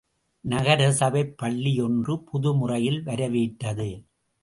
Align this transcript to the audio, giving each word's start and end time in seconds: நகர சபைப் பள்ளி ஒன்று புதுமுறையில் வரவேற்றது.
நகர 0.45 0.91
சபைப் 0.91 1.37
பள்ளி 1.37 1.73
ஒன்று 1.81 2.15
புதுமுறையில் 2.23 3.01
வரவேற்றது. 3.03 3.89